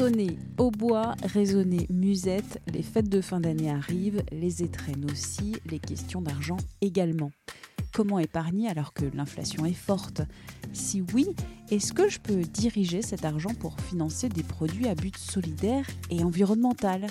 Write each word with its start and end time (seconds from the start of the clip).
Sonner, 0.00 0.38
hautbois, 0.56 1.14
résonner, 1.24 1.86
musette, 1.90 2.58
les 2.72 2.82
fêtes 2.82 3.10
de 3.10 3.20
fin 3.20 3.38
d'année 3.38 3.68
arrivent, 3.68 4.22
les 4.32 4.62
étrennes 4.62 5.04
aussi, 5.04 5.56
les 5.66 5.78
questions 5.78 6.22
d'argent 6.22 6.56
également. 6.80 7.30
Comment 7.92 8.18
épargner 8.18 8.70
alors 8.70 8.94
que 8.94 9.04
l'inflation 9.14 9.66
est 9.66 9.74
forte? 9.74 10.22
Si 10.72 11.04
oui, 11.12 11.26
est-ce 11.70 11.92
que 11.92 12.08
je 12.08 12.18
peux 12.18 12.40
diriger 12.40 13.02
cet 13.02 13.26
argent 13.26 13.52
pour 13.52 13.78
financer 13.78 14.30
des 14.30 14.42
produits 14.42 14.88
à 14.88 14.94
but 14.94 15.18
solidaire 15.18 15.84
et 16.08 16.24
environnemental? 16.24 17.06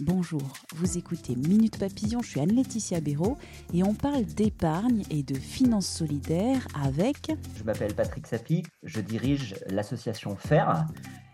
Bonjour, 0.00 0.42
vous 0.74 0.98
écoutez 0.98 1.36
Minute 1.36 1.78
Papillon, 1.78 2.20
je 2.22 2.30
suis 2.30 2.40
Anne-Laetitia 2.40 3.00
Béraud 3.00 3.38
et 3.72 3.82
on 3.84 3.94
parle 3.94 4.24
d'épargne 4.24 5.04
et 5.10 5.22
de 5.22 5.36
finances 5.36 5.86
solidaires 5.86 6.66
avec... 6.74 7.30
Je 7.56 7.62
m'appelle 7.62 7.94
Patrick 7.94 8.26
Sapi, 8.26 8.64
je 8.82 9.00
dirige 9.00 9.54
l'association 9.68 10.36
FAIR, 10.36 10.86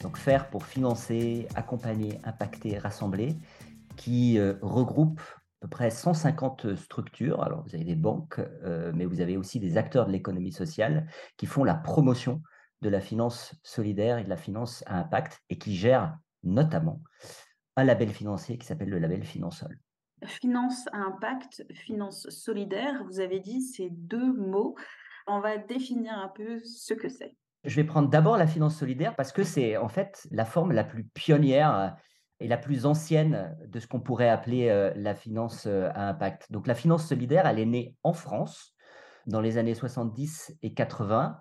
donc 0.03 0.17
FAIR 0.17 0.51
pour 0.51 0.67
financer, 0.67 1.47
accompagner, 1.55 2.19
impacter, 2.25 2.79
rassembler, 2.79 3.37
qui 3.97 4.39
euh, 4.39 4.55
regroupe 4.63 5.21
peu 5.63 5.69
près 5.69 5.91
150 5.91 6.75
structures. 6.75 7.43
Alors, 7.43 7.63
vous 7.63 7.75
avez 7.75 7.85
des 7.85 7.95
banques, 7.95 8.41
euh, 8.65 8.93
mais 8.95 9.05
vous 9.05 9.21
avez 9.21 9.37
aussi 9.37 9.61
des 9.61 9.77
acteurs 9.79 10.07
de 10.07 10.13
l'économie 10.13 10.53
sociale 10.53 11.07
qui 11.37 11.47
font 11.47 11.63
la 11.63 11.75
promotion 11.75 12.43
de 12.83 12.89
la 12.89 13.01
finance 13.01 13.55
solidaire 13.63 14.19
et 14.19 14.25
de 14.25 14.29
la 14.29 14.37
finance 14.37 14.83
à 14.87 14.99
impact 14.99 15.41
et 15.49 15.59
qui 15.59 15.77
gèrent 15.77 16.19
notamment 16.43 17.01
un 17.77 17.85
label 17.85 18.11
financier 18.11 18.59
qui 18.59 18.67
s'appelle 18.67 18.91
le 18.91 18.99
label 18.99 19.23
Finansol. 19.23 19.79
Finance 20.25 20.89
à 20.93 20.99
impact, 20.99 21.65
finance 21.73 22.29
solidaire, 22.29 23.05
vous 23.05 23.21
avez 23.21 23.39
dit 23.39 23.63
ces 23.63 23.89
deux 23.91 24.33
mots. 24.33 24.75
On 25.29 25.39
va 25.39 25.59
définir 25.59 26.19
un 26.19 26.29
peu 26.29 26.59
ce 26.65 26.93
que 26.93 27.09
c'est. 27.09 27.37
Je 27.65 27.77
vais 27.77 27.85
prendre 27.85 28.09
d'abord 28.09 28.37
la 28.37 28.47
finance 28.47 28.77
solidaire 28.77 29.15
parce 29.15 29.33
que 29.33 29.45
c'est 29.45 29.77
en 29.77 29.89
fait 29.89 30.27
la 30.31 30.45
forme 30.45 30.73
la 30.73 30.85
plus 30.85 31.05
pionnière 31.05 31.97
et 32.41 32.49
la 32.49 32.57
plus 32.57 32.87
ancienne 32.87 33.57
de 33.67 33.79
ce 33.79 33.87
qu'on 33.87 34.01
pourrait 34.01 34.29
appeler 34.29 34.69
euh, 34.69 34.93
la 34.97 35.15
finance 35.15 35.67
euh, 35.67 35.89
à 35.95 36.09
impact. 36.09 36.51
Donc 36.51 36.67
la 36.67 36.75
finance 36.75 37.07
solidaire, 37.07 37.47
elle 37.47 37.61
est 37.61 37.67
née 37.67 37.95
en 38.03 38.13
France 38.13 38.75
dans 39.27 39.41
les 39.41 39.59
années 39.59 39.77
70 39.77 40.59
et 40.63 40.75
80. 40.75 41.41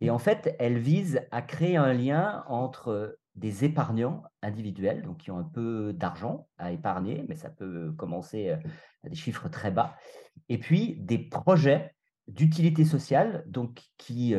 Et 0.00 0.08
en 0.08 0.18
fait, 0.18 0.56
elle 0.58 0.78
vise 0.78 1.20
à 1.30 1.42
créer 1.42 1.76
un 1.76 1.92
lien 1.92 2.44
entre 2.48 3.18
des 3.34 3.64
épargnants 3.64 4.22
individuels, 4.42 5.02
donc 5.02 5.18
qui 5.18 5.30
ont 5.30 5.38
un 5.38 5.44
peu 5.44 5.92
d'argent 5.92 6.48
à 6.56 6.72
épargner, 6.72 7.26
mais 7.28 7.36
ça 7.36 7.50
peut 7.50 7.92
commencer 7.98 8.48
euh, 8.48 8.56
à 9.04 9.10
des 9.10 9.16
chiffres 9.16 9.50
très 9.50 9.70
bas, 9.70 9.96
et 10.48 10.56
puis 10.56 10.96
des 10.98 11.18
projets 11.18 11.94
d'utilité 12.26 12.84
sociale, 12.86 13.44
donc 13.46 13.82
qui 13.96 14.34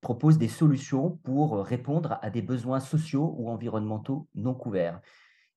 proposent 0.00 0.38
des 0.38 0.48
solutions 0.48 1.18
pour 1.24 1.64
répondre 1.64 2.18
à 2.22 2.30
des 2.30 2.42
besoins 2.42 2.80
sociaux 2.80 3.34
ou 3.38 3.50
environnementaux 3.50 4.28
non 4.34 4.54
couverts. 4.54 5.00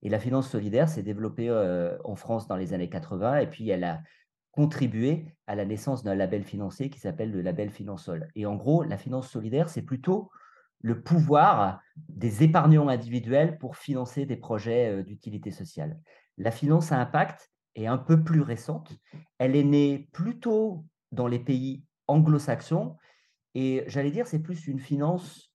Et 0.02 0.10
la 0.10 0.20
finance 0.20 0.50
solidaire 0.50 0.90
s'est 0.90 1.04
développée 1.04 1.50
euh, 1.50 1.98
en 2.04 2.16
France 2.16 2.48
dans 2.48 2.56
les 2.56 2.74
années 2.74 2.90
80 2.90 3.40
et 3.40 3.48
puis 3.48 3.70
elle 3.70 3.84
a 3.84 4.02
contribué 4.52 5.26
à 5.48 5.56
la 5.56 5.66
naissance 5.66 6.04
d'un 6.04 6.16
label 6.16 6.44
financier 6.44 6.90
qui 6.90 7.00
s'appelle 7.00 7.32
le 7.32 7.42
label 7.42 7.70
Finansol. 7.70 8.28
Et 8.36 8.46
en 8.46 8.56
gros, 8.56 8.84
la 8.84 8.98
finance 8.98 9.30
solidaire, 9.30 9.70
c'est 9.70 9.84
plutôt 9.84 10.32
le 10.82 11.02
pouvoir 11.02 11.82
des 12.08 12.44
épargnants 12.44 12.88
individuels 12.88 13.58
pour 13.58 13.76
financer 13.76 14.26
des 14.26 14.38
projets 14.38 15.00
euh, 15.00 15.04
d'utilité 15.04 15.52
sociale. 15.52 16.00
La 16.38 16.52
finance 16.52 16.92
à 16.92 17.00
impact 17.00 17.52
est 17.76 17.88
un 17.88 17.98
peu 17.98 18.24
plus 18.24 18.42
récente. 18.42 18.98
Elle 19.38 19.56
est 19.56 19.64
née 19.64 20.10
plutôt 20.14 20.86
dans 21.12 21.28
les 21.28 21.40
pays 21.40 21.84
anglo-saxons 22.08 22.96
et 23.56 23.84
j'allais 23.88 24.12
dire 24.12 24.28
c'est 24.28 24.42
plus 24.42 24.68
une 24.68 24.80
finance 24.80 25.52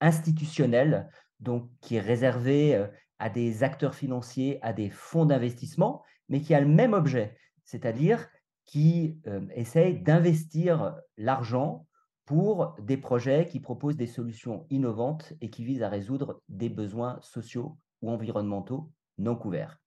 institutionnelle 0.00 1.08
donc 1.40 1.70
qui 1.80 1.96
est 1.96 2.00
réservée 2.00 2.86
à 3.18 3.30
des 3.30 3.62
acteurs 3.62 3.94
financiers, 3.94 4.58
à 4.62 4.72
des 4.72 4.90
fonds 4.90 5.26
d'investissement, 5.26 6.02
mais 6.28 6.40
qui 6.40 6.54
a 6.54 6.60
le 6.60 6.66
même 6.66 6.92
objet, 6.92 7.36
c'est-à-dire 7.64 8.28
qui 8.64 9.18
essaye 9.54 10.00
d'investir 10.00 10.96
l'argent 11.16 11.86
pour 12.26 12.74
des 12.80 12.96
projets 12.96 13.46
qui 13.46 13.60
proposent 13.60 13.96
des 13.96 14.08
solutions 14.08 14.66
innovantes 14.68 15.32
et 15.40 15.48
qui 15.48 15.64
visent 15.64 15.82
à 15.82 15.88
résoudre 15.88 16.42
des 16.48 16.68
besoins 16.68 17.18
sociaux 17.22 17.78
ou 18.02 18.10
environnementaux 18.10 18.90
non 19.18 19.36
couverts. 19.36 19.78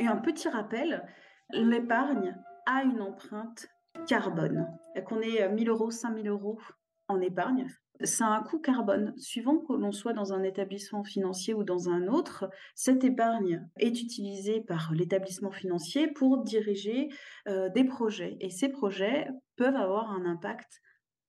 Et 0.00 0.06
un 0.06 0.16
petit 0.16 0.48
rappel, 0.48 1.04
l'épargne 1.50 2.36
a 2.66 2.82
une 2.84 3.02
empreinte 3.02 3.68
carbone. 4.06 4.68
Qu'on 5.06 5.20
ait 5.20 5.48
1000 5.48 5.68
euros, 5.68 5.90
5000 5.90 6.28
euros 6.28 6.58
en 7.08 7.20
épargne, 7.20 7.66
ça 8.04 8.26
a 8.26 8.38
un 8.38 8.42
coût 8.42 8.60
carbone. 8.60 9.14
Suivant 9.16 9.58
que 9.58 9.72
l'on 9.72 9.92
soit 9.92 10.12
dans 10.12 10.32
un 10.32 10.42
établissement 10.42 11.04
financier 11.04 11.54
ou 11.54 11.64
dans 11.64 11.88
un 11.88 12.06
autre, 12.06 12.48
cette 12.74 13.04
épargne 13.04 13.68
est 13.78 14.00
utilisée 14.00 14.60
par 14.60 14.92
l'établissement 14.92 15.50
financier 15.50 16.08
pour 16.08 16.42
diriger 16.44 17.08
euh, 17.48 17.68
des 17.70 17.84
projets. 17.84 18.36
Et 18.40 18.50
ces 18.50 18.68
projets 18.68 19.28
peuvent 19.56 19.76
avoir 19.76 20.10
un 20.10 20.24
impact 20.26 20.80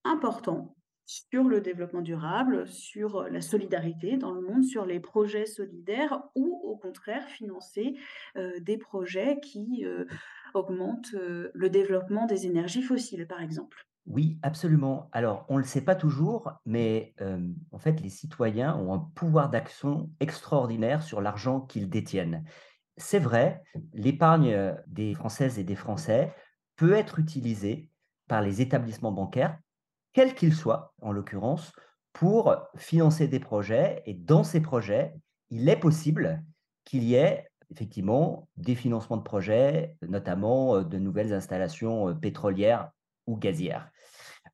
important 0.04 0.76
sur 1.10 1.46
le 1.46 1.60
développement 1.60 2.02
durable, 2.02 2.68
sur 2.68 3.24
la 3.24 3.42
solidarité 3.42 4.16
dans 4.18 4.32
le 4.32 4.42
monde, 4.42 4.64
sur 4.64 4.86
les 4.86 5.00
projets 5.00 5.48
solidaires 5.48 6.22
ou 6.36 6.62
au 6.64 6.78
contraire 6.78 7.28
financer 7.30 7.96
euh, 8.38 8.60
des 8.60 8.78
projets 8.78 9.40
qui 9.40 9.86
euh, 9.86 10.06
augmentent 10.54 11.16
le 11.16 11.70
développement 11.70 12.28
des 12.28 12.46
énergies 12.46 12.84
fossiles, 12.84 13.26
par 13.26 13.42
exemple. 13.42 13.88
Oui, 14.06 14.38
absolument. 14.44 15.10
Alors, 15.12 15.48
on 15.50 15.56
ne 15.56 15.62
le 15.62 15.66
sait 15.66 15.84
pas 15.84 15.96
toujours, 15.96 16.52
mais 16.66 17.16
en 17.72 17.80
fait, 17.80 18.02
les 18.02 18.10
citoyens 18.10 18.76
ont 18.76 18.94
un 18.94 19.00
pouvoir 19.16 19.50
d'action 19.50 20.10
extraordinaire 20.20 21.04
sur 21.04 21.22
l'argent 21.22 21.62
qu'ils 21.62 21.90
détiennent. 21.90 22.44
C'est 22.98 23.20
vrai, 23.20 23.62
l'épargne 23.94 24.76
des 24.88 25.14
Françaises 25.14 25.60
et 25.60 25.64
des 25.64 25.76
Français 25.76 26.34
peut 26.76 26.94
être 26.94 27.20
utilisée 27.20 27.90
par 28.28 28.42
les 28.42 28.62
établissements 28.62 29.12
bancaires, 29.12 29.60
quels 30.14 30.36
qu'ils 30.36 30.56
soient, 30.56 30.94
en 31.02 31.12
l'occurrence, 31.12 31.72
pour 32.14 32.58
financer 32.76 33.28
des 33.28 33.40
projets. 33.40 34.02
Et 34.06 34.14
dans 34.14 34.44
ces 34.44 34.62
projets, 34.62 35.14
il 35.50 35.70
est 35.70 35.80
possible 35.80 36.44
qu'il 36.86 37.04
y 37.04 37.16
ait 37.16 37.48
effectivement 37.72 38.48
des 38.58 38.76
financements 38.76 39.18
de 39.18 39.24
projets, 39.24 39.96
notamment 40.02 40.82
de 40.82 40.98
nouvelles 40.98 41.34
installations 41.34 42.16
pétrolières 42.16 42.90
ou 43.28 43.38
gazières. 43.38 43.92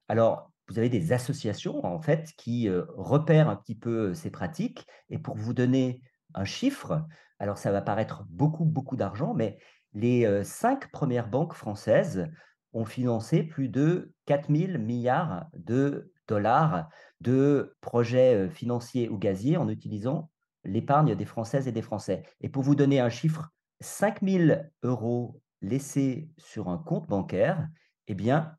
Alors, 0.09 0.51
vous 0.67 0.79
avez 0.79 0.89
des 0.89 1.13
associations, 1.13 1.85
en 1.85 2.01
fait, 2.01 2.33
qui 2.37 2.69
repèrent 2.69 3.49
un 3.49 3.55
petit 3.55 3.75
peu 3.75 4.13
ces 4.13 4.31
pratiques. 4.31 4.85
Et 5.09 5.17
pour 5.17 5.35
vous 5.37 5.53
donner 5.53 6.01
un 6.33 6.43
chiffre, 6.43 7.05
alors 7.39 7.57
ça 7.57 7.71
va 7.71 7.81
paraître 7.81 8.25
beaucoup, 8.29 8.65
beaucoup 8.65 8.97
d'argent, 8.97 9.33
mais 9.33 9.57
les 9.93 10.43
cinq 10.43 10.91
premières 10.91 11.29
banques 11.29 11.53
françaises 11.53 12.27
ont 12.75 12.85
financé 12.85 13.41
plus 13.41 13.69
de 13.69 14.13
4 14.25 14.53
000 14.53 14.77
milliards 14.77 15.47
de 15.53 16.11
dollars 16.27 16.89
de 17.21 17.75
projets 17.81 18.49
financiers 18.49 19.09
ou 19.09 19.17
gaziers 19.17 19.57
en 19.57 19.69
utilisant 19.69 20.29
l'épargne 20.63 21.15
des 21.15 21.25
Françaises 21.25 21.67
et 21.67 21.71
des 21.71 21.81
Français. 21.81 22.23
Et 22.41 22.49
pour 22.49 22.61
vous 22.61 22.75
donner 22.75 22.99
un 22.99 23.09
chiffre, 23.09 23.49
5 23.79 24.21
000 24.21 24.59
euros 24.83 25.41
laissés 25.61 26.29
sur 26.37 26.69
un 26.69 26.77
compte 26.77 27.07
bancaire, 27.07 27.67
eh 28.07 28.13
bien, 28.13 28.57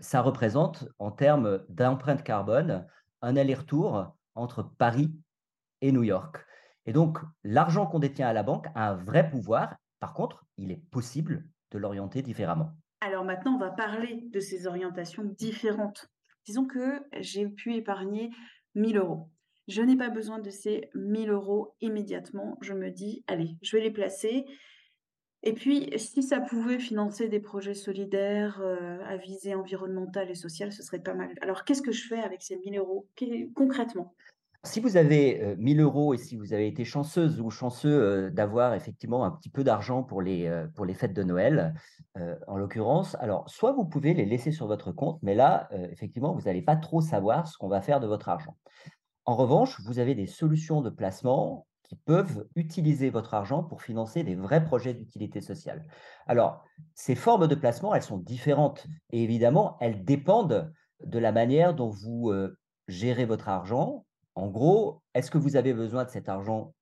ça 0.00 0.20
représente 0.20 0.88
en 0.98 1.10
termes 1.10 1.64
d'empreinte 1.68 2.22
carbone 2.22 2.86
un 3.22 3.36
aller-retour 3.36 4.14
entre 4.34 4.62
Paris 4.62 5.12
et 5.80 5.90
New 5.90 6.04
York. 6.04 6.44
Et 6.84 6.92
donc, 6.92 7.18
l'argent 7.44 7.86
qu'on 7.86 7.98
détient 7.98 8.28
à 8.28 8.32
la 8.32 8.42
banque 8.42 8.66
a 8.74 8.90
un 8.90 8.96
vrai 8.96 9.28
pouvoir. 9.28 9.74
Par 10.00 10.12
contre, 10.12 10.44
il 10.56 10.70
est 10.70 10.84
possible 10.90 11.48
de 11.70 11.78
l'orienter 11.78 12.22
différemment. 12.22 12.72
Alors 13.06 13.22
maintenant, 13.22 13.54
on 13.54 13.58
va 13.58 13.70
parler 13.70 14.24
de 14.32 14.40
ces 14.40 14.66
orientations 14.66 15.22
différentes. 15.22 16.08
Disons 16.44 16.66
que 16.66 17.00
j'ai 17.20 17.46
pu 17.46 17.76
épargner 17.76 18.30
1000 18.74 18.96
euros. 18.96 19.30
Je 19.68 19.80
n'ai 19.80 19.96
pas 19.96 20.10
besoin 20.10 20.40
de 20.40 20.50
ces 20.50 20.90
1000 20.96 21.30
euros 21.30 21.76
immédiatement. 21.80 22.58
Je 22.62 22.72
me 22.72 22.90
dis, 22.90 23.22
allez, 23.28 23.58
je 23.62 23.76
vais 23.76 23.82
les 23.84 23.92
placer 23.92 24.44
Et 25.44 25.52
puis, 25.52 25.88
si 25.96 26.24
ça 26.24 26.40
pouvait 26.40 26.80
financer 26.80 27.28
des 27.28 27.38
projets 27.38 27.74
solidaires 27.74 28.60
euh, 28.60 28.98
à 29.04 29.16
visée 29.16 29.54
environnementale 29.54 30.28
et 30.28 30.34
sociale, 30.34 30.72
ce 30.72 30.82
serait 30.82 30.98
pas 30.98 31.14
mal. 31.14 31.32
Alors, 31.42 31.64
qu'est-ce 31.64 31.82
que 31.82 31.92
je 31.92 32.08
fais 32.08 32.18
avec 32.18 32.42
ces 32.42 32.56
1000 32.56 32.76
euros? 32.76 33.08
Concrètement? 33.54 34.16
Si 34.64 34.80
vous 34.80 34.96
avez 34.96 35.56
1000 35.58 35.80
euros 35.80 36.14
et 36.14 36.18
si 36.18 36.36
vous 36.36 36.52
avez 36.52 36.66
été 36.66 36.84
chanceuse 36.84 37.40
ou 37.40 37.50
chanceux 37.50 38.30
d'avoir 38.30 38.74
effectivement 38.74 39.24
un 39.24 39.30
petit 39.30 39.50
peu 39.50 39.64
d'argent 39.64 40.02
pour 40.02 40.22
les, 40.22 40.50
pour 40.74 40.84
les 40.84 40.94
fêtes 40.94 41.12
de 41.12 41.22
Noël, 41.22 41.74
en 42.46 42.56
l'occurrence, 42.56 43.16
alors 43.20 43.48
soit 43.48 43.72
vous 43.72 43.84
pouvez 43.84 44.14
les 44.14 44.24
laisser 44.24 44.52
sur 44.52 44.66
votre 44.66 44.92
compte, 44.92 45.18
mais 45.22 45.34
là, 45.34 45.68
effectivement, 45.90 46.34
vous 46.34 46.42
n'allez 46.42 46.62
pas 46.62 46.76
trop 46.76 47.00
savoir 47.00 47.46
ce 47.46 47.58
qu'on 47.58 47.68
va 47.68 47.80
faire 47.80 48.00
de 48.00 48.06
votre 48.06 48.28
argent. 48.28 48.56
En 49.24 49.36
revanche, 49.36 49.80
vous 49.84 49.98
avez 49.98 50.14
des 50.14 50.26
solutions 50.26 50.82
de 50.82 50.90
placement 50.90 51.66
qui 51.82 51.96
peuvent 51.96 52.46
utiliser 52.56 53.10
votre 53.10 53.34
argent 53.34 53.62
pour 53.62 53.82
financer 53.82 54.24
des 54.24 54.34
vrais 54.34 54.64
projets 54.64 54.94
d'utilité 54.94 55.40
sociale. 55.40 55.86
Alors, 56.26 56.64
ces 56.94 57.14
formes 57.14 57.46
de 57.46 57.54
placement, 57.54 57.94
elles 57.94 58.02
sont 58.02 58.18
différentes 58.18 58.86
et 59.10 59.22
évidemment, 59.22 59.76
elles 59.80 60.04
dépendent 60.04 60.72
de 61.04 61.18
la 61.18 61.30
manière 61.32 61.74
dont 61.74 61.90
vous 61.90 62.32
gérez 62.88 63.24
votre 63.24 63.48
argent, 63.48 64.05
en 64.36 64.48
gros, 64.48 65.02
est-ce 65.14 65.30
que 65.30 65.38
vous 65.38 65.56
avez 65.56 65.74
besoin 65.74 66.04
de 66.04 66.10
cet 66.10 66.28
argent 66.28 66.74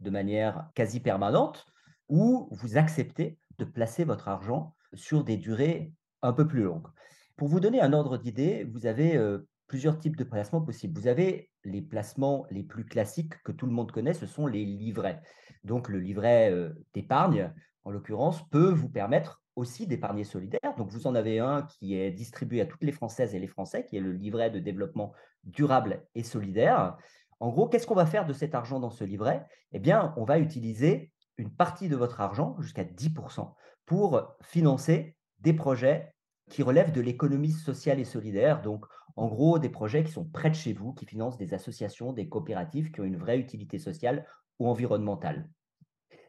de 0.00 0.10
manière 0.10 0.70
quasi 0.74 1.00
permanente 1.00 1.66
ou 2.08 2.48
vous 2.50 2.78
acceptez 2.78 3.38
de 3.58 3.64
placer 3.64 4.04
votre 4.04 4.28
argent 4.28 4.74
sur 4.94 5.24
des 5.24 5.36
durées 5.36 5.92
un 6.22 6.32
peu 6.32 6.46
plus 6.46 6.62
longues? 6.62 6.88
Pour 7.36 7.48
vous 7.48 7.60
donner 7.60 7.80
un 7.80 7.92
ordre 7.92 8.18
d'idée, 8.18 8.64
vous 8.64 8.86
avez 8.86 9.20
plusieurs 9.66 9.98
types 9.98 10.16
de 10.16 10.24
placements 10.24 10.60
possibles. 10.60 10.98
Vous 10.98 11.08
avez 11.08 11.50
les 11.64 11.82
placements 11.82 12.46
les 12.50 12.62
plus 12.62 12.84
classiques 12.84 13.34
que 13.42 13.52
tout 13.52 13.66
le 13.66 13.72
monde 13.72 13.90
connaît, 13.90 14.14
ce 14.14 14.26
sont 14.26 14.46
les 14.46 14.64
livrets. 14.64 15.20
Donc 15.64 15.88
le 15.88 15.98
livret 15.98 16.54
d'épargne, 16.94 17.52
en 17.84 17.90
l'occurrence, 17.90 18.48
peut 18.50 18.70
vous 18.70 18.88
permettre 18.88 19.42
aussi 19.56 19.86
d'épargner 19.86 20.24
solidaire. 20.24 20.74
Donc, 20.78 20.90
vous 20.90 21.06
en 21.06 21.14
avez 21.14 21.38
un 21.38 21.62
qui 21.62 21.94
est 21.94 22.10
distribué 22.10 22.60
à 22.60 22.66
toutes 22.66 22.84
les 22.84 22.92
Françaises 22.92 23.34
et 23.34 23.38
les 23.38 23.48
Français, 23.48 23.84
qui 23.84 23.96
est 23.96 24.00
le 24.00 24.12
livret 24.12 24.50
de 24.50 24.58
développement 24.58 25.12
durable 25.44 26.06
et 26.14 26.22
solidaire. 26.22 26.96
En 27.40 27.50
gros, 27.50 27.68
qu'est-ce 27.68 27.86
qu'on 27.86 27.94
va 27.94 28.06
faire 28.06 28.26
de 28.26 28.32
cet 28.32 28.54
argent 28.54 28.80
dans 28.80 28.90
ce 28.90 29.04
livret? 29.04 29.46
Eh 29.72 29.78
bien, 29.78 30.14
on 30.16 30.24
va 30.24 30.38
utiliser 30.38 31.12
une 31.38 31.50
partie 31.50 31.88
de 31.88 31.96
votre 31.96 32.20
argent, 32.20 32.56
jusqu'à 32.60 32.84
10%, 32.84 33.52
pour 33.86 34.36
financer 34.42 35.16
des 35.40 35.52
projets 35.52 36.14
qui 36.50 36.62
relèvent 36.62 36.92
de 36.92 37.00
l'économie 37.00 37.50
sociale 37.50 37.98
et 37.98 38.04
solidaire. 38.04 38.62
Donc, 38.62 38.86
en 39.16 39.26
gros, 39.26 39.58
des 39.58 39.68
projets 39.68 40.04
qui 40.04 40.12
sont 40.12 40.24
près 40.24 40.50
de 40.50 40.54
chez 40.54 40.72
vous, 40.72 40.92
qui 40.92 41.06
financent 41.06 41.38
des 41.38 41.54
associations, 41.54 42.12
des 42.12 42.28
coopératives 42.28 42.90
qui 42.90 43.00
ont 43.00 43.04
une 43.04 43.16
vraie 43.16 43.38
utilité 43.38 43.78
sociale 43.78 44.26
ou 44.58 44.68
environnementale. 44.68 45.48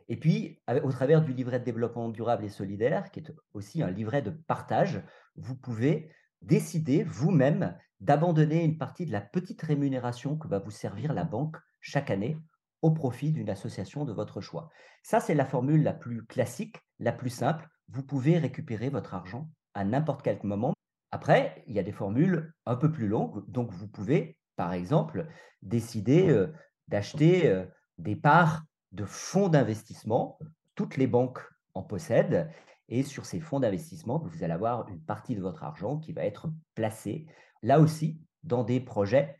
Et 0.09 0.17
puis, 0.17 0.61
au 0.83 0.91
travers 0.91 1.21
du 1.21 1.33
livret 1.33 1.59
de 1.59 1.65
développement 1.65 2.09
durable 2.09 2.43
et 2.43 2.49
solidaire, 2.49 3.11
qui 3.11 3.19
est 3.19 3.31
aussi 3.53 3.81
un 3.81 3.89
livret 3.89 4.21
de 4.21 4.31
partage, 4.31 5.01
vous 5.35 5.55
pouvez 5.55 6.09
décider 6.41 7.03
vous-même 7.03 7.77
d'abandonner 8.03 8.65
une 8.65 8.77
partie 8.77 9.05
de 9.05 9.13
la 9.13 9.21
petite 9.21 9.61
rémunération 9.61 10.37
que 10.37 10.49
va 10.49 10.59
vous 10.59 10.71
servir 10.71 11.13
la 11.13 11.23
banque 11.23 11.55
chaque 11.79 12.11
année 12.11 12.37
au 12.81 12.91
profit 12.91 13.31
d'une 13.31 13.49
association 13.49 14.03
de 14.03 14.11
votre 14.11 14.41
choix. 14.41 14.69
Ça, 15.03 15.21
c'est 15.21 15.33
la 15.33 15.45
formule 15.45 15.83
la 15.83 15.93
plus 15.93 16.25
classique, 16.25 16.77
la 16.99 17.13
plus 17.13 17.29
simple. 17.29 17.67
Vous 17.87 18.03
pouvez 18.03 18.37
récupérer 18.37 18.89
votre 18.89 19.13
argent 19.13 19.49
à 19.73 19.85
n'importe 19.85 20.21
quel 20.21 20.37
moment. 20.43 20.73
Après, 21.11 21.63
il 21.65 21.75
y 21.75 21.79
a 21.79 21.83
des 21.83 21.93
formules 21.93 22.53
un 22.65 22.75
peu 22.75 22.91
plus 22.91 23.07
longues. 23.07 23.49
Donc, 23.49 23.71
vous 23.71 23.87
pouvez, 23.87 24.37
par 24.57 24.73
exemple, 24.73 25.27
décider 25.61 26.29
euh, 26.29 26.51
d'acheter 26.89 27.47
euh, 27.47 27.65
des 27.99 28.17
parts 28.17 28.63
de 28.91 29.05
fonds 29.05 29.47
d'investissement. 29.47 30.37
Toutes 30.75 30.97
les 30.97 31.07
banques 31.07 31.39
en 31.73 31.83
possèdent. 31.83 32.49
Et 32.89 33.03
sur 33.03 33.25
ces 33.25 33.39
fonds 33.39 33.61
d'investissement, 33.61 34.19
vous 34.19 34.43
allez 34.43 34.51
avoir 34.51 34.89
une 34.89 35.01
partie 35.01 35.35
de 35.35 35.41
votre 35.41 35.63
argent 35.63 35.99
qui 35.99 36.11
va 36.11 36.25
être 36.25 36.49
placée, 36.75 37.27
là 37.63 37.79
aussi, 37.79 38.19
dans 38.43 38.63
des 38.63 38.79
projets 38.79 39.39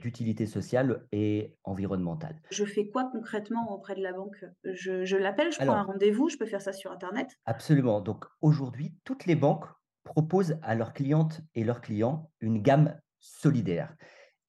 d'utilité 0.00 0.46
sociale 0.46 1.06
et 1.10 1.56
environnementale. 1.64 2.40
Je 2.52 2.64
fais 2.64 2.88
quoi 2.88 3.10
concrètement 3.10 3.72
auprès 3.72 3.96
de 3.96 4.02
la 4.02 4.12
banque? 4.12 4.44
Je, 4.62 5.16
l'appelle, 5.16 5.50
je 5.50 5.58
prends 5.58 5.74
un 5.74 5.82
rendez-vous, 5.82 6.28
je 6.28 6.36
peux 6.36 6.46
faire 6.46 6.62
ça 6.62 6.72
sur 6.72 6.92
Internet? 6.92 7.36
Absolument. 7.46 8.00
Donc 8.00 8.24
aujourd'hui, 8.40 8.94
toutes 9.02 9.26
les 9.26 9.34
banques 9.34 9.66
proposent 10.04 10.56
à 10.62 10.76
leurs 10.76 10.92
clientes 10.92 11.40
et 11.56 11.64
leurs 11.64 11.80
clients 11.80 12.30
une 12.40 12.62
gamme 12.62 12.96
solidaire. 13.18 13.96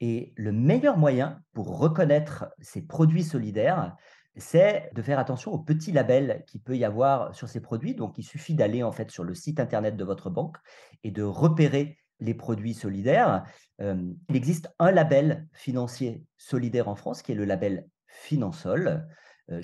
Et 0.01 0.33
le 0.37 0.51
meilleur 0.51 0.97
moyen 0.97 1.41
pour 1.53 1.79
reconnaître 1.79 2.45
ces 2.61 2.85
produits 2.85 3.23
solidaires, 3.23 3.95
c'est 4.37 4.91
de 4.93 5.01
faire 5.01 5.19
attention 5.19 5.51
aux 5.51 5.59
petits 5.59 5.91
labels 5.91 6.43
qu'il 6.47 6.61
peut 6.61 6.77
y 6.77 6.85
avoir 6.85 7.35
sur 7.35 7.49
ces 7.49 7.59
produits. 7.59 7.95
Donc, 7.95 8.17
il 8.17 8.23
suffit 8.23 8.53
d'aller 8.53 8.83
en 8.83 8.91
fait 8.91 9.09
sur 9.11 9.23
le 9.23 9.33
site 9.33 9.59
internet 9.59 9.97
de 9.97 10.03
votre 10.03 10.29
banque 10.29 10.57
et 11.03 11.11
de 11.11 11.23
repérer 11.23 11.97
les 12.19 12.33
produits 12.33 12.73
solidaires. 12.73 13.43
il 13.79 14.35
existe 14.35 14.73
un 14.79 14.91
label 14.91 15.47
financier 15.53 16.23
solidaire 16.37 16.87
en 16.87 16.95
France 16.95 17.21
qui 17.21 17.31
est 17.31 17.35
le 17.35 17.45
label 17.45 17.87
Finansol, 18.07 19.07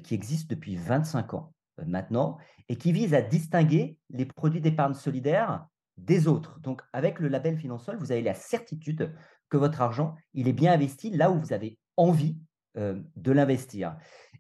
qui 0.03 0.13
existe 0.13 0.49
depuis 0.49 0.75
25 0.75 1.33
ans 1.33 1.53
maintenant 1.85 2.37
et 2.69 2.77
qui 2.77 2.91
vise 2.91 3.13
à 3.13 3.21
distinguer 3.21 3.97
les 4.09 4.25
produits 4.25 4.61
d'épargne 4.61 4.93
solidaire 4.93 5.67
des 5.97 6.27
autres. 6.27 6.59
Donc, 6.59 6.81
avec 6.93 7.19
le 7.19 7.27
label 7.27 7.57
Finansol, 7.57 7.97
vous 7.97 8.11
avez 8.11 8.21
la 8.21 8.33
certitude 8.33 9.13
que 9.49 9.57
votre 9.57 9.81
argent, 9.81 10.15
il 10.33 10.47
est 10.47 10.53
bien 10.53 10.73
investi 10.73 11.09
là 11.09 11.31
où 11.31 11.39
vous 11.39 11.53
avez 11.53 11.77
envie 11.97 12.37
de 12.75 13.31
l'investir. 13.31 13.97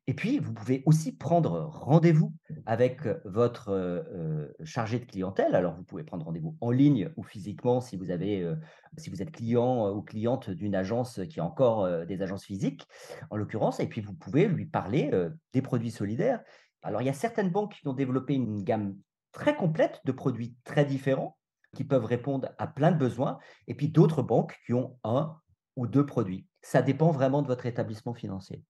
Et 0.07 0.13
puis, 0.13 0.37
vous 0.39 0.53
pouvez 0.53 0.83
aussi 0.85 1.15
prendre 1.15 1.67
rendez-vous 1.71 2.33
avec 2.65 3.07
votre 3.25 4.05
chargé 4.63 4.99
de 4.99 5.05
clientèle. 5.05 5.55
Alors, 5.55 5.75
vous 5.75 5.83
pouvez 5.83 6.03
prendre 6.03 6.25
rendez-vous 6.25 6.55
en 6.61 6.69
ligne 6.69 7.09
ou 7.17 7.23
physiquement 7.23 7.81
si 7.81 7.97
vous, 7.97 8.11
avez, 8.11 8.47
si 8.97 9.09
vous 9.09 9.21
êtes 9.21 9.31
client 9.31 9.89
ou 9.91 10.01
cliente 10.03 10.49
d'une 10.51 10.75
agence 10.75 11.21
qui 11.29 11.39
a 11.39 11.45
encore 11.45 12.05
des 12.05 12.21
agences 12.21 12.45
physiques, 12.45 12.87
en 13.31 13.37
l'occurrence. 13.37 13.79
Et 13.79 13.87
puis, 13.87 14.01
vous 14.01 14.13
pouvez 14.13 14.47
lui 14.47 14.65
parler 14.65 15.11
des 15.53 15.61
produits 15.63 15.91
solidaires. 15.91 16.41
Alors, 16.83 17.01
il 17.01 17.05
y 17.05 17.09
a 17.09 17.13
certaines 17.13 17.49
banques 17.49 17.73
qui 17.81 17.87
ont 17.87 17.93
développé 17.93 18.35
une 18.35 18.63
gamme 18.63 18.95
très 19.31 19.55
complète 19.55 20.01
de 20.05 20.11
produits 20.11 20.55
très 20.63 20.85
différents 20.85 21.37
qui 21.75 21.83
peuvent 21.83 22.05
répondre 22.05 22.49
à 22.57 22.67
plein 22.67 22.91
de 22.91 22.97
besoins. 22.97 23.39
Et 23.67 23.73
puis, 23.73 23.89
d'autres 23.89 24.21
banques 24.21 24.55
qui 24.65 24.73
ont 24.73 24.99
un 25.03 25.35
ou 25.75 25.87
deux 25.87 26.05
produits. 26.05 26.47
Ça 26.65 26.81
dépend 26.81 27.11
vraiment 27.11 27.43
de 27.43 27.47
votre 27.47 27.67
établissement 27.67 28.15
financier. 28.15 28.63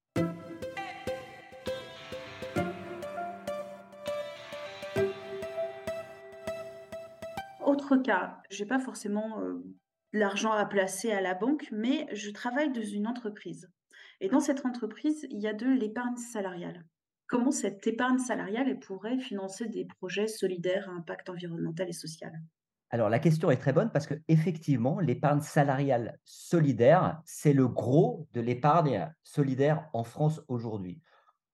autre 7.66 7.96
cas, 7.96 8.42
je 8.50 8.62
n'ai 8.62 8.68
pas 8.68 8.80
forcément 8.80 9.42
l'argent 10.12 10.52
à 10.52 10.66
placer 10.66 11.12
à 11.12 11.22
la 11.22 11.36
banque, 11.36 11.70
mais 11.72 12.06
je 12.12 12.32
travaille 12.32 12.72
dans 12.74 12.84
une 12.84 13.08
entreprise. 13.08 13.72
Et 14.20 14.28
dans 14.28 14.42
cette 14.42 14.66
entreprise, 14.66 15.26
il 15.32 15.40
y 15.40 15.48
a 15.48 15.54
de 15.54 15.66
l'épargne 15.66 16.18
salariale. 16.18 16.86
Comment 17.28 17.52
cette 17.52 17.88
épargne 17.88 18.20
salariale 18.20 18.78
pourrait 18.80 19.20
financer 19.20 19.68
des 19.70 19.86
projets 19.86 20.28
solidaires 20.28 20.90
à 20.90 20.94
impact 20.94 21.30
environnemental 21.30 21.88
et 21.88 21.94
social? 21.94 22.34
Alors 22.90 23.10
la 23.10 23.20
question 23.20 23.52
est 23.52 23.58
très 23.58 23.74
bonne 23.74 23.92
parce 23.92 24.08
que 24.08 24.14
effectivement, 24.28 25.00
l'épargne 25.00 25.42
salariale 25.42 26.20
solidaire, 26.24 27.22
c'est 27.26 27.54
le 27.54 27.68
gros 27.68 28.28
de 28.34 28.42
l'épargne 28.42 29.12
solidaire 29.24 29.90
en 29.94 30.04
France 30.04 30.42
aujourd'hui. 30.48 31.02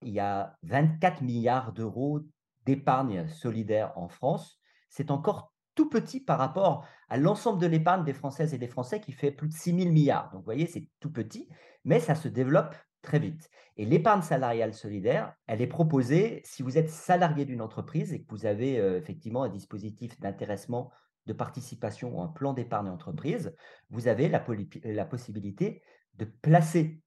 Il 0.02 0.14
y 0.14 0.20
a 0.20 0.58
24 0.64 1.22
milliards 1.22 1.74
d'euros 1.74 2.22
d'épargne 2.66 3.28
solidaire 3.28 3.94
en 3.98 4.08
France. 4.08 4.60
C'est 4.90 5.12
encore 5.12 5.54
tout 5.76 5.90
petit 5.90 6.20
par 6.20 6.38
rapport 6.38 6.86
à 7.10 7.18
l'ensemble 7.18 7.62
de 7.62 7.68
l'épargne 7.68 8.04
des 8.04 8.14
Françaises 8.14 8.54
et 8.54 8.58
des 8.58 8.68
Français 8.68 9.00
qui 9.00 9.14
fait 9.14 9.32
plus 9.32 9.48
de 9.48 9.54
6 9.54 9.80
000 9.80 9.92
milliards. 9.92 10.30
Donc, 10.32 10.42
vous 10.42 10.46
voyez, 10.46 10.68
c'est 10.68 10.88
tout 11.00 11.12
petit, 11.12 11.48
mais 11.86 12.00
ça 12.00 12.16
se 12.16 12.28
développe 12.28 12.76
très 13.02 13.20
vite. 13.20 13.50
Et 13.78 13.86
l'épargne 13.86 14.22
salariale 14.22 14.74
solidaire, 14.74 15.34
elle 15.48 15.62
est 15.62 15.68
proposée 15.68 16.42
si 16.46 16.62
vous 16.62 16.78
êtes 16.78 16.90
salarié 16.90 17.46
d'une 17.46 17.62
entreprise 17.62 18.14
et 18.14 18.22
que 18.22 18.30
vous 18.30 18.46
avez 18.46 18.80
euh, 18.80 18.98
effectivement 18.98 19.44
un 19.44 19.50
dispositif 19.50 20.20
d'intéressement, 20.20 20.92
de 21.26 21.34
participation 21.34 22.18
ou 22.18 22.22
un 22.22 22.28
plan 22.28 22.54
d'épargne 22.54 22.90
entreprise, 22.90 23.56
vous 23.90 24.08
avez 24.08 24.28
la, 24.30 24.44
la 24.84 25.06
possibilité 25.06 25.82
de 26.16 26.26
placer 26.26 27.02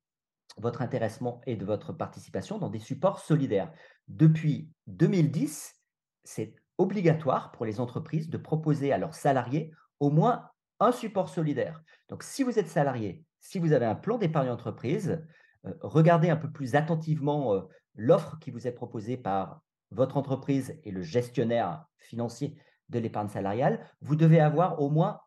votre 0.57 0.83
intéressement 0.83 1.41
et 1.47 1.57
de 1.57 1.65
votre 1.65 1.93
participation 1.93 2.59
dans 2.59 2.71
des 2.71 2.79
supports 2.79 3.19
solidaires. 3.19 3.73
Depuis 4.09 4.71
2010, 4.87 5.75
c'est 6.23 6.55
obligatoire 6.79 7.53
pour 7.53 7.65
les 7.65 7.81
entreprises 7.81 8.31
de 8.31 8.39
proposer 8.39 8.93
à 8.93 8.99
leurs 8.99 9.15
salariés 9.15 9.73
au 10.01 10.11
moins 10.11 10.49
un 10.81 10.93
support 10.93 11.29
solidaire. 11.29 11.83
Donc, 12.09 12.23
si 12.23 12.43
vous 12.43 12.59
êtes 12.59 12.69
salarié, 12.69 13.25
si 13.41 13.59
vous 13.59 13.73
avez 13.73 13.87
un 13.87 13.95
plan 13.95 14.19
d'épargne 14.19 14.51
entreprise, 14.51 15.25
euh, 15.67 15.73
regardez 15.81 16.31
un 16.31 16.37
peu 16.37 16.51
plus 16.51 16.75
attentivement 16.75 17.55
euh, 17.55 17.63
l'offre 17.95 18.39
qui 18.39 18.51
vous 18.51 18.67
est 18.67 18.73
proposée 18.73 19.17
par 19.17 19.63
votre 19.91 20.17
entreprise 20.17 20.79
et 20.83 20.91
le 20.91 21.03
gestionnaire 21.03 21.87
financier 21.99 22.57
de 22.89 22.99
l'épargne 22.99 23.29
salariale. 23.29 23.81
Vous 24.01 24.17
devez 24.17 24.41
avoir 24.41 24.81
au 24.81 24.91
moins 24.91 25.21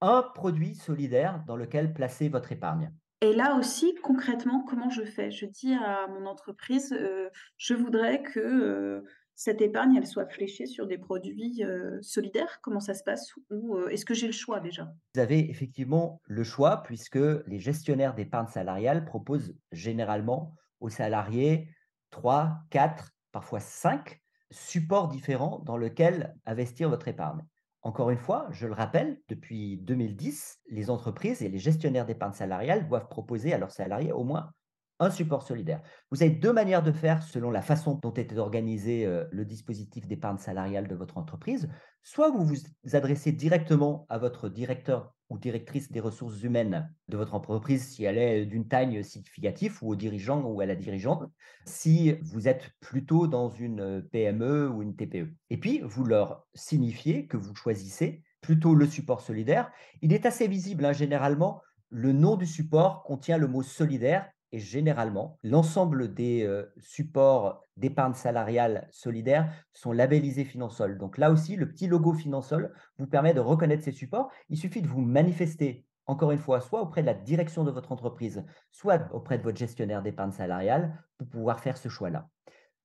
un 0.00 0.22
produit 0.34 0.74
solidaire 0.74 1.42
dans 1.46 1.56
lequel 1.56 1.94
placer 1.94 2.28
votre 2.28 2.52
épargne. 2.52 2.92
Et 3.20 3.32
là 3.32 3.56
aussi, 3.56 3.94
concrètement, 4.02 4.64
comment 4.68 4.90
je 4.90 5.02
fais? 5.02 5.30
Je 5.30 5.46
dis 5.46 5.72
à 5.72 6.06
mon 6.08 6.26
entreprise, 6.26 6.92
euh, 6.92 7.30
je 7.56 7.74
voudrais 7.74 8.22
que 8.22 9.02
cette 9.36 9.60
épargne, 9.60 9.96
elle 9.96 10.06
soit 10.06 10.26
fléchée 10.26 10.66
sur 10.66 10.86
des 10.86 10.98
produits 10.98 11.64
euh, 11.64 11.98
solidaires 12.02 12.60
Comment 12.62 12.80
ça 12.80 12.94
se 12.94 13.02
passe? 13.02 13.32
Ou 13.50 13.76
euh, 13.76 13.88
est-ce 13.88 14.04
que 14.04 14.14
j'ai 14.14 14.26
le 14.26 14.32
choix 14.32 14.60
déjà? 14.60 14.92
Vous 15.14 15.20
avez 15.20 15.50
effectivement 15.50 16.20
le 16.24 16.44
choix 16.44 16.82
puisque 16.82 17.18
les 17.46 17.58
gestionnaires 17.58 18.14
d'épargne 18.14 18.46
salariale 18.46 19.04
proposent 19.04 19.56
généralement 19.72 20.54
aux 20.80 20.88
salariés 20.88 21.68
3, 22.10 22.58
4, 22.70 23.10
parfois 23.32 23.60
5 23.60 24.20
supports 24.54 25.08
différents 25.08 25.60
dans 25.60 25.76
lesquels 25.76 26.34
investir 26.46 26.88
votre 26.88 27.08
épargne. 27.08 27.44
Encore 27.82 28.10
une 28.10 28.18
fois, 28.18 28.48
je 28.50 28.66
le 28.66 28.72
rappelle, 28.72 29.20
depuis 29.28 29.76
2010, 29.78 30.60
les 30.70 30.88
entreprises 30.88 31.42
et 31.42 31.48
les 31.48 31.58
gestionnaires 31.58 32.06
d'épargne 32.06 32.32
salariale 32.32 32.88
doivent 32.88 33.08
proposer 33.08 33.52
à 33.52 33.58
leurs 33.58 33.72
salariés 33.72 34.12
au 34.12 34.24
moins 34.24 34.52
un 35.00 35.10
support 35.10 35.42
solidaire. 35.42 35.82
Vous 36.10 36.22
avez 36.22 36.30
deux 36.30 36.52
manières 36.52 36.82
de 36.82 36.92
faire 36.92 37.22
selon 37.22 37.50
la 37.50 37.62
façon 37.62 37.98
dont 38.00 38.14
est 38.14 38.36
organisé 38.38 39.04
euh, 39.04 39.24
le 39.32 39.44
dispositif 39.44 40.06
d'épargne 40.06 40.38
salariale 40.38 40.88
de 40.88 40.94
votre 40.94 41.18
entreprise. 41.18 41.68
Soit 42.02 42.30
vous 42.30 42.44
vous 42.44 42.56
adressez 42.92 43.32
directement 43.32 44.06
à 44.08 44.18
votre 44.18 44.48
directeur 44.48 45.12
directrice 45.38 45.90
des 45.90 46.00
ressources 46.00 46.42
humaines 46.42 46.92
de 47.08 47.16
votre 47.16 47.34
entreprise 47.34 47.86
si 47.86 48.04
elle 48.04 48.18
est 48.18 48.46
d'une 48.46 48.68
taille 48.68 49.04
significative 49.04 49.78
ou 49.82 49.92
au 49.92 49.96
dirigeant 49.96 50.42
ou 50.42 50.60
à 50.60 50.66
la 50.66 50.76
dirigeante 50.76 51.30
si 51.64 52.12
vous 52.22 52.48
êtes 52.48 52.70
plutôt 52.80 53.26
dans 53.26 53.48
une 53.48 54.02
PME 54.10 54.68
ou 54.68 54.82
une 54.82 54.96
TPE. 54.96 55.34
Et 55.50 55.56
puis, 55.58 55.80
vous 55.84 56.04
leur 56.04 56.46
signifiez 56.54 57.26
que 57.26 57.36
vous 57.36 57.54
choisissez 57.54 58.22
plutôt 58.40 58.74
le 58.74 58.86
support 58.86 59.20
solidaire. 59.20 59.70
Il 60.02 60.12
est 60.12 60.26
assez 60.26 60.46
visible, 60.48 60.84
hein, 60.84 60.92
généralement, 60.92 61.62
le 61.90 62.12
nom 62.12 62.36
du 62.36 62.46
support 62.46 63.02
contient 63.04 63.38
le 63.38 63.48
mot 63.48 63.62
solidaire 63.62 64.28
et 64.54 64.60
généralement, 64.60 65.36
l'ensemble 65.42 66.14
des 66.14 66.44
euh, 66.44 66.72
supports 66.78 67.60
d'épargne 67.76 68.14
salariale 68.14 68.86
solidaire 68.92 69.52
sont 69.72 69.90
labellisés 69.90 70.44
Finansol. 70.44 70.96
Donc 70.96 71.18
là 71.18 71.32
aussi, 71.32 71.56
le 71.56 71.68
petit 71.68 71.88
logo 71.88 72.12
Finansol 72.12 72.72
vous 72.98 73.08
permet 73.08 73.34
de 73.34 73.40
reconnaître 73.40 73.82
ces 73.82 73.90
supports. 73.90 74.30
Il 74.50 74.56
suffit 74.56 74.80
de 74.80 74.86
vous 74.86 75.00
manifester, 75.00 75.84
encore 76.06 76.30
une 76.30 76.38
fois, 76.38 76.60
soit 76.60 76.80
auprès 76.80 77.00
de 77.00 77.06
la 77.06 77.14
direction 77.14 77.64
de 77.64 77.72
votre 77.72 77.90
entreprise, 77.90 78.44
soit 78.70 79.12
auprès 79.12 79.38
de 79.38 79.42
votre 79.42 79.58
gestionnaire 79.58 80.02
d'épargne 80.02 80.30
salariale 80.30 81.02
pour 81.18 81.26
pouvoir 81.26 81.58
faire 81.58 81.76
ce 81.76 81.88
choix-là. 81.88 82.28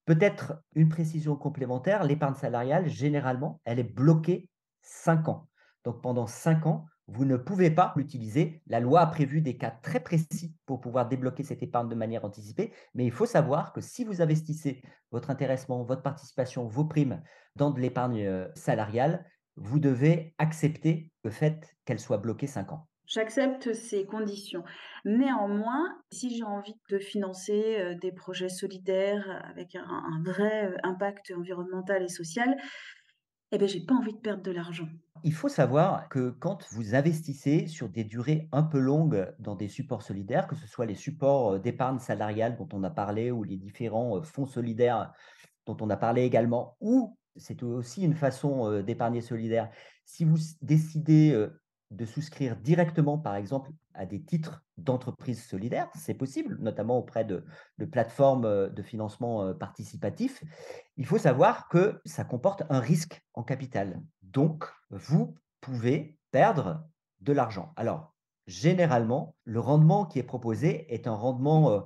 Peut-être 0.06 0.64
une 0.74 0.90
précision 0.90 1.36
complémentaire, 1.36 2.04
l'épargne 2.04 2.34
salariale, 2.34 2.88
généralement, 2.88 3.62
elle 3.64 3.78
est 3.78 3.84
bloquée 3.84 4.50
5 4.82 5.30
ans. 5.30 5.48
Donc 5.84 6.02
pendant 6.02 6.26
5 6.26 6.66
ans, 6.66 6.88
vous 7.12 7.26
ne 7.26 7.38
pouvez 7.38 7.72
pas 7.72 7.94
l'utiliser. 7.96 8.62
La 8.68 8.80
loi 8.80 9.02
a 9.02 9.08
prévu 9.08 9.42
des 9.42 9.58
cas 9.58 9.72
très 9.72 10.00
précis 10.00 10.56
pour 10.66 10.80
pouvoir 10.80 11.08
débloquer 11.08 11.44
cette 11.44 11.64
épargne 11.64 11.90
de 11.90 11.96
manière 11.96 12.26
anticipée, 12.26 12.72
mais 12.94 13.06
il 13.06 13.12
faut 13.12 13.26
savoir 13.26 13.74
que 13.74 13.82
si 13.82 14.04
vous 14.04 14.22
investissez 14.22 14.82
votre 15.12 15.30
intéressement, 15.30 15.84
votre 15.84 16.04
participation, 16.04 16.68
vos 16.68 16.86
primes 16.86 17.22
dans 17.56 17.72
de 17.72 17.80
l'épargne 17.80 18.26
euh, 18.26 18.48
salariale, 18.56 19.26
vous 19.56 19.80
devez 19.80 20.34
accepter 20.38 21.12
le 21.24 21.32
fait 21.32 21.76
qu'elle 21.86 22.00
soit 22.00 22.18
bloquée 22.18 22.48
5 22.48 22.72
ans. 22.72 22.88
J'accepte 23.10 23.74
ces 23.74 24.06
conditions. 24.06 24.64
Néanmoins, 25.04 25.98
si 26.12 26.38
j'ai 26.38 26.44
envie 26.44 26.76
de 26.92 27.00
financer 27.00 27.78
euh, 27.80 27.96
des 27.96 28.12
projets 28.12 28.50
solidaires 28.50 29.44
avec 29.50 29.76
un, 29.76 30.22
vrai 30.24 30.68
euh, 30.68 30.78
impact 30.84 31.34
environnemental 31.36 32.04
et 32.04 32.08
social, 32.08 32.56
eh 33.52 33.58
bien, 33.58 33.68
j'ai 33.68 33.82
pas 33.82 33.96
envie 33.96 34.14
de 34.14 34.20
perdre 34.20 34.44
de 34.44 34.52
l'argent. 34.52 34.88
Il 35.24 35.34
faut 35.34 35.50
savoir 35.50 36.08
que 36.08 36.30
quand 36.30 36.66
vous 36.72 36.96
investissez 36.96 37.68
sur 37.68 37.90
des 37.90 38.04
durées 38.04 38.48
un 38.52 38.64
peu 38.64 38.80
longues 38.80 39.34
dans 39.40 39.56
des 39.56 39.68
supports 39.68 40.02
solidaires, 40.02 40.48
que 40.48 40.56
ce 40.56 40.68
soit 40.68 40.86
les 40.86 40.96
supports 40.96 41.56
euh, 41.56 41.60
d'épargne 41.60 42.00
salariale 42.00 42.56
dont 42.56 42.70
on 42.72 42.84
a 42.84 42.90
parlé 42.90 43.32
ou 43.32 43.44
les 43.44 43.58
différents 43.58 44.18
euh, 44.18 44.22
fonds 44.22 44.46
solidaires 44.46 45.14
dont 45.66 45.78
on 45.82 45.90
a 45.90 45.98
parlé 45.98 46.24
également, 46.24 46.78
ou 46.80 47.18
c'est 47.36 47.64
aussi 47.64 48.04
une 48.04 48.16
façon 48.16 48.72
euh, 48.72 48.82
d'épargner 48.82 49.22
solidaire, 49.22 49.70
si 50.06 50.24
vous 50.24 50.38
décidez 50.62 51.48
de 51.92 52.06
souscrire 52.06 52.56
directement, 52.56 53.18
par 53.18 53.36
exemple, 53.36 53.72
à 53.94 54.06
des 54.06 54.22
titres 54.22 54.64
d'entreprise 54.78 55.44
solidaire, 55.44 55.90
c'est 55.96 56.14
possible, 56.14 56.58
notamment 56.60 56.98
auprès 56.98 57.26
de, 57.26 57.44
plateformes 57.92 58.46
euh, 58.46 58.70
de 58.70 58.82
financement 58.84 59.44
euh, 59.44 59.54
participatif. 59.54 60.44
Il 60.98 61.06
faut 61.06 61.18
savoir 61.18 61.68
que 61.68 62.00
ça 62.06 62.24
comporte 62.24 62.64
un 62.70 62.80
risque 62.80 63.22
en 63.34 63.44
capital. 63.44 64.02
Donc, 64.22 64.66
vous 64.92 65.36
pouvez 65.62 66.18
perdre 66.32 66.88
de 67.22 67.34
l'argent. 67.34 67.74
Alors, 67.76 68.14
généralement, 68.46 69.36
le 69.44 69.60
rendement 69.60 70.06
qui 70.06 70.20
est 70.20 70.24
proposé 70.24 70.94
est 70.94 71.08
un 71.08 71.16
rendement 71.16 71.72
euh, 71.72 71.82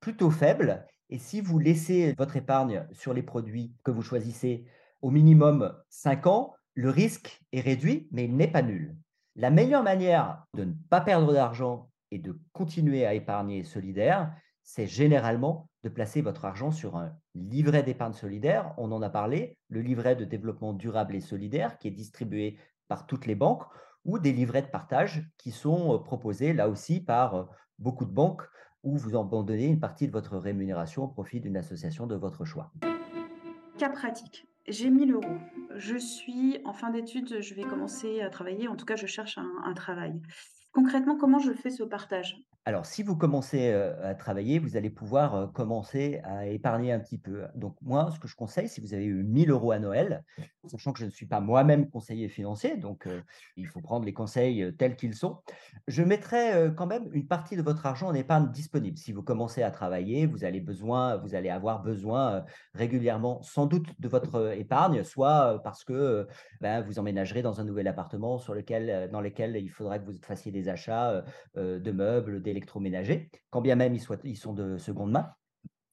plutôt 0.00 0.30
faible. 0.30 0.86
Et 1.10 1.18
si 1.18 1.40
vous 1.40 1.58
laissez 1.58 2.14
votre 2.16 2.36
épargne 2.36 2.86
sur 2.92 3.12
les 3.12 3.22
produits 3.22 3.74
que 3.84 3.90
vous 3.90 4.02
choisissez 4.02 4.64
au 5.02 5.10
minimum 5.10 5.76
5 5.90 6.26
ans, 6.26 6.54
le 6.74 6.90
risque 6.90 7.42
est 7.52 7.60
réduit, 7.60 8.08
mais 8.12 8.24
il 8.24 8.36
n'est 8.36 8.50
pas 8.50 8.62
nul. 8.62 8.96
La 9.34 9.50
meilleure 9.50 9.82
manière 9.82 10.44
de 10.52 10.64
ne 10.64 10.74
pas 10.90 11.00
perdre 11.00 11.32
d'argent 11.32 11.88
et 12.10 12.18
de 12.18 12.38
continuer 12.52 13.06
à 13.06 13.14
épargner 13.14 13.64
solidaire, 13.64 14.34
c'est 14.62 14.86
généralement 14.86 15.70
de 15.82 15.88
placer 15.88 16.20
votre 16.20 16.44
argent 16.44 16.70
sur 16.70 16.96
un 16.96 17.16
livret 17.34 17.82
d'épargne 17.82 18.12
solidaire. 18.12 18.74
On 18.76 18.92
en 18.92 19.00
a 19.00 19.08
parlé, 19.08 19.56
le 19.68 19.80
livret 19.80 20.16
de 20.16 20.26
développement 20.26 20.74
durable 20.74 21.14
et 21.14 21.22
solidaire 21.22 21.78
qui 21.78 21.88
est 21.88 21.92
distribué 21.92 22.58
par 22.88 23.06
toutes 23.06 23.24
les 23.24 23.34
banques 23.34 23.64
ou 24.04 24.18
des 24.18 24.32
livrets 24.32 24.62
de 24.62 24.66
partage 24.66 25.26
qui 25.38 25.50
sont 25.50 25.94
euh, 25.94 25.98
proposés 25.98 26.52
là 26.52 26.68
aussi 26.68 27.00
par 27.00 27.34
euh, 27.34 27.44
beaucoup 27.78 28.04
de 28.04 28.12
banques 28.12 28.42
où 28.82 28.98
vous 28.98 29.16
abandonnez 29.16 29.66
une 29.66 29.80
partie 29.80 30.08
de 30.08 30.12
votre 30.12 30.36
rémunération 30.36 31.04
au 31.04 31.08
profit 31.08 31.40
d'une 31.40 31.56
association 31.56 32.06
de 32.06 32.16
votre 32.16 32.44
choix. 32.44 32.70
Cas 33.78 33.88
pratique. 33.88 34.46
J'ai 34.68 34.90
1000 34.90 35.12
euros. 35.12 35.38
Je 35.74 35.96
suis 35.96 36.58
en 36.64 36.72
fin 36.72 36.90
d'études, 36.90 37.40
je 37.40 37.54
vais 37.54 37.62
commencer 37.64 38.20
à 38.20 38.30
travailler. 38.30 38.68
En 38.68 38.76
tout 38.76 38.86
cas, 38.86 38.96
je 38.96 39.06
cherche 39.06 39.38
un, 39.38 39.74
travail. 39.74 40.20
Concrètement, 40.72 41.16
comment 41.16 41.40
je 41.40 41.52
fais 41.52 41.70
ce 41.70 41.82
partage? 41.82 42.40
Alors, 42.64 42.86
si 42.86 43.02
vous 43.02 43.16
commencez 43.16 43.72
à 43.72 44.14
travailler, 44.14 44.60
vous 44.60 44.76
allez 44.76 44.90
pouvoir 44.90 45.50
commencer 45.52 46.20
à 46.22 46.46
épargner 46.46 46.92
un 46.92 47.00
petit 47.00 47.18
peu. 47.18 47.42
Donc, 47.56 47.74
moi, 47.82 48.08
ce 48.14 48.20
que 48.20 48.28
je 48.28 48.36
conseille, 48.36 48.68
si 48.68 48.80
vous 48.80 48.94
avez 48.94 49.04
eu 49.04 49.24
1000 49.24 49.50
euros 49.50 49.72
à 49.72 49.80
Noël, 49.80 50.22
sachant 50.66 50.92
que 50.92 51.00
je 51.00 51.04
ne 51.04 51.10
suis 51.10 51.26
pas 51.26 51.40
moi-même 51.40 51.90
conseiller 51.90 52.28
financier, 52.28 52.76
donc 52.76 53.08
il 53.56 53.66
faut 53.66 53.80
prendre 53.80 54.06
les 54.06 54.12
conseils 54.12 54.72
tels 54.78 54.94
qu'ils 54.94 55.14
sont, 55.14 55.38
je 55.88 56.04
mettrai 56.04 56.70
quand 56.76 56.86
même 56.86 57.08
une 57.12 57.26
partie 57.26 57.56
de 57.56 57.62
votre 57.62 57.84
argent 57.84 58.06
en 58.06 58.14
épargne 58.14 58.52
disponible. 58.52 58.96
Si 58.96 59.10
vous 59.10 59.24
commencez 59.24 59.64
à 59.64 59.72
travailler, 59.72 60.26
vous 60.26 60.44
allez, 60.44 60.60
besoin, 60.60 61.16
vous 61.16 61.34
allez 61.34 61.50
avoir 61.50 61.82
besoin 61.82 62.44
régulièrement, 62.74 63.42
sans 63.42 63.66
doute, 63.66 63.88
de 63.98 64.06
votre 64.06 64.52
épargne, 64.56 65.02
soit 65.02 65.60
parce 65.64 65.82
que 65.82 66.28
ben, 66.60 66.80
vous 66.82 67.00
emménagerez 67.00 67.42
dans 67.42 67.60
un 67.60 67.64
nouvel 67.64 67.88
appartement 67.88 68.38
sur 68.38 68.54
lequel, 68.54 69.10
dans 69.10 69.20
lequel 69.20 69.56
il 69.56 69.68
faudra 69.68 69.98
que 69.98 70.04
vous 70.04 70.18
fassiez 70.22 70.52
des 70.52 70.68
achats 70.68 71.24
de 71.56 71.90
meubles, 71.90 72.40
des 72.40 72.51
électroménagers, 72.52 73.30
quand 73.50 73.60
bien 73.60 73.74
même 73.74 73.94
ils 73.94 74.36
sont 74.36 74.52
de 74.52 74.78
seconde 74.78 75.10
main. 75.10 75.32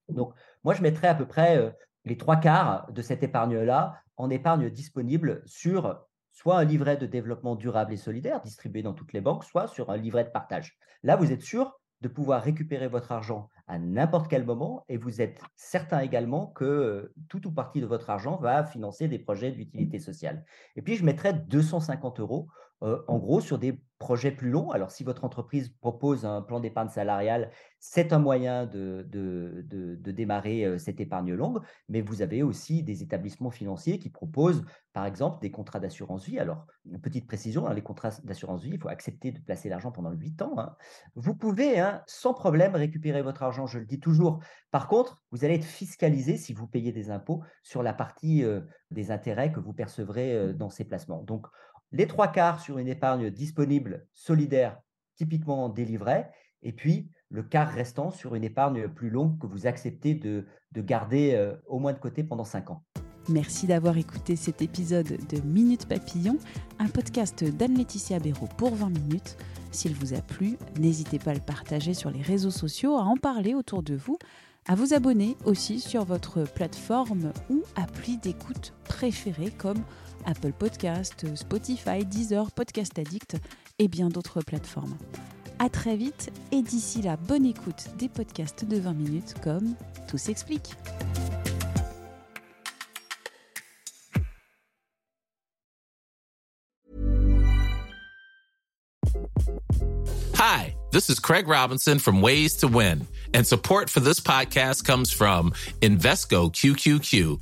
Donc, 0.09 0.33
moi, 0.63 0.73
je 0.73 0.81
mettrais 0.81 1.07
à 1.07 1.15
peu 1.15 1.27
près 1.27 1.57
euh, 1.57 1.71
les 2.05 2.17
trois 2.17 2.37
quarts 2.37 2.91
de 2.91 3.01
cette 3.01 3.23
épargne-là 3.23 3.95
en 4.17 4.29
épargne 4.29 4.69
disponible 4.69 5.41
sur 5.45 6.05
soit 6.31 6.57
un 6.57 6.63
livret 6.63 6.97
de 6.97 7.05
développement 7.05 7.55
durable 7.55 7.93
et 7.93 7.97
solidaire 7.97 8.41
distribué 8.41 8.81
dans 8.81 8.93
toutes 8.93 9.13
les 9.13 9.21
banques, 9.21 9.43
soit 9.43 9.67
sur 9.67 9.89
un 9.89 9.97
livret 9.97 10.23
de 10.23 10.29
partage. 10.29 10.77
Là, 11.03 11.15
vous 11.15 11.31
êtes 11.31 11.41
sûr 11.41 11.79
de 12.01 12.07
pouvoir 12.07 12.41
récupérer 12.41 12.87
votre 12.87 13.11
argent 13.11 13.49
à 13.67 13.77
n'importe 13.77 14.29
quel 14.29 14.45
moment 14.45 14.85
et 14.87 14.97
vous 14.97 15.21
êtes 15.21 15.41
certain 15.55 15.99
également 15.99 16.47
que 16.47 16.63
euh, 16.63 17.13
tout 17.27 17.45
ou 17.45 17.51
partie 17.51 17.81
de 17.81 17.85
votre 17.85 18.09
argent 18.09 18.37
va 18.37 18.63
financer 18.63 19.07
des 19.07 19.19
projets 19.19 19.51
d'utilité 19.51 19.99
sociale. 19.99 20.45
Et 20.75 20.81
puis, 20.81 20.95
je 20.95 21.03
mettrais 21.03 21.33
250 21.33 22.21
euros 22.21 22.47
euh, 22.83 23.01
en 23.07 23.19
gros 23.19 23.41
sur 23.41 23.59
des 23.59 23.81
projets 23.99 24.31
plus 24.31 24.49
longs. 24.49 24.71
Alors, 24.71 24.91
si 24.91 25.03
votre 25.03 25.25
entreprise 25.25 25.69
propose 25.81 26.25
un 26.25 26.41
plan 26.41 26.59
d'épargne 26.61 26.89
salariale, 26.89 27.51
c'est 27.79 28.13
un 28.13 28.19
moyen 28.19 28.65
de, 28.65 29.05
de, 29.09 30.11
démarrer 30.11 30.65
euh, 30.65 30.77
cette 30.77 30.99
épargne 30.99 31.33
longue, 31.33 31.59
mais 31.87 32.01
vous 32.01 32.21
avez 32.21 32.41
aussi 32.41 32.81
des 32.81 33.03
établissements 33.03 33.51
financiers 33.51 33.99
qui 33.99 34.09
proposent, 34.09 34.65
par 34.93 35.05
exemple, 35.05 35.39
des 35.41 35.51
contrats 35.51 35.79
d'assurance 35.79 36.25
vie. 36.25 36.39
Alors, 36.39 36.65
une 36.85 36.99
petite 36.99 37.27
précision, 37.27 37.67
hein, 37.67 37.73
les 37.73 37.81
contrats 37.81 38.11
d'assurance 38.23 38.63
vie, 38.63 38.71
il 38.73 38.79
faut 38.79 38.89
accepter 38.89 39.31
de 39.31 39.39
placer 39.39 39.69
l'argent 39.69 39.91
pendant 39.91 40.11
8 40.11 40.41
ans. 40.41 40.55
Hein. 40.57 40.75
Vous 41.15 41.35
pouvez, 41.35 41.79
hein, 41.79 42.01
sans 42.07 42.33
problème, 42.33 42.75
récupérer 42.75 43.21
votre 43.21 43.43
argent, 43.43 43.67
je 43.67 43.79
le 43.79 43.85
dis 43.85 43.99
toujours. 43.99 44.39
Par 44.71 44.87
contre, 44.87 45.21
vous 45.31 45.45
allez 45.45 45.55
être 45.55 45.65
fiscalisé 45.65 46.37
si 46.37 46.53
vous 46.53 46.67
payez 46.67 46.91
des 46.91 47.11
impôts 47.11 47.43
sur 47.63 47.83
la 47.83 47.93
partie 47.93 48.43
euh, 48.43 48.61
des 48.91 49.11
intérêts 49.11 49.51
que 49.51 49.59
vous 49.59 49.73
percevrez 49.73 50.53
dans 50.53 50.69
ces 50.69 50.85
placements. 50.85 51.21
Donc, 51.21 51.47
les 51.91 52.07
trois 52.07 52.27
quarts 52.27 52.59
sur 52.59 52.77
une 52.77 52.87
épargne 52.87 53.29
disponible, 53.29 54.07
solidaire, 54.13 54.79
typiquement 55.15 55.69
délivrée, 55.69 56.25
et 56.61 56.71
puis 56.71 57.09
le 57.29 57.43
quart 57.43 57.69
restant 57.69 58.11
sur 58.11 58.35
une 58.35 58.43
épargne 58.43 58.87
plus 58.87 59.09
longue 59.09 59.39
que 59.39 59.47
vous 59.47 59.67
acceptez 59.67 60.15
de, 60.15 60.45
garder 60.75 61.33
euh, 61.33 61.55
au 61.67 61.79
moins 61.79 61.93
de 61.93 61.99
côté 61.99 62.23
pendant 62.23 62.43
cinq 62.43 62.69
ans. 62.69 62.83
Merci 63.27 63.67
d'avoir 63.67 63.97
écouté 63.97 64.35
cet 64.35 64.61
épisode 64.61 65.17
de 65.27 65.41
Minute 65.41 65.87
Papillon, 65.87 66.37
un 66.79 66.87
podcast 66.87 67.43
d'Anne-Laetitia 67.43 68.19
Béraud 68.19 68.49
pour 68.57 68.73
20 68.73 68.89
minutes. 68.89 69.37
S'il 69.71 69.93
vous 69.93 70.15
a 70.15 70.21
plu, 70.21 70.57
n'hésitez 70.79 71.19
pas 71.19 71.31
à 71.31 71.35
le 71.35 71.39
partager 71.39 71.93
sur 71.93 72.09
les 72.09 72.23
réseaux 72.23 72.49
sociaux, 72.49 72.95
à 72.95 73.03
en 73.03 73.17
parler 73.17 73.53
autour 73.53 73.83
de 73.83 73.95
vous 73.95 74.17
à 74.69 74.75
vous 74.75 74.93
abonner 74.93 75.35
aussi 75.45 75.79
sur 75.79 76.05
votre 76.05 76.43
plateforme 76.43 77.31
ou 77.49 77.63
appli 77.75 78.17
d'écoute 78.17 78.73
préférée 78.83 79.51
comme 79.57 79.81
Apple 80.25 80.53
Podcast, 80.53 81.25
Spotify, 81.35 82.03
Deezer, 82.03 82.51
Podcast 82.51 82.97
Addict 82.99 83.37
et 83.79 83.87
bien 83.87 84.09
d'autres 84.09 84.41
plateformes. 84.41 84.97
À 85.59 85.69
très 85.69 85.97
vite 85.97 86.31
et 86.51 86.61
d'ici 86.61 87.01
là, 87.01 87.17
bonne 87.17 87.45
écoute 87.45 87.89
des 87.97 88.07
podcasts 88.07 88.65
de 88.65 88.79
20 88.79 88.93
minutes 88.93 89.35
comme 89.43 89.75
Tout 90.07 90.17
s'explique. 90.17 90.75
Hi, 100.35 100.73
this 100.91 101.09
is 101.09 101.19
Craig 101.19 101.49
Robinson 101.49 101.99
from 101.99 102.21
Ways 102.21 102.55
to 102.57 102.67
Win, 102.67 103.05
and 103.33 103.45
support 103.45 103.89
for 103.89 103.99
this 103.99 104.21
podcast 104.21 104.85
comes 104.85 105.11
from 105.11 105.51
Invesco 105.81 106.49
QQQ 106.49 107.41